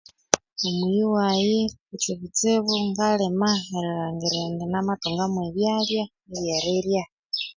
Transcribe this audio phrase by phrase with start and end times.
[0.67, 2.49] Omuyi waghe kutsibutsi
[2.89, 7.03] ngalima erilhangira indi namathungamo ebyalya ebyerirya